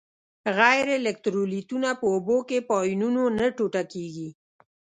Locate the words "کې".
2.49-2.57